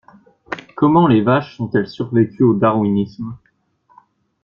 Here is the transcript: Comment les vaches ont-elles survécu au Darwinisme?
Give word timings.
Comment 0.75 1.05
les 1.05 1.21
vaches 1.21 1.61
ont-elles 1.61 1.87
survécu 1.87 2.41
au 2.41 2.55
Darwinisme? 2.55 3.37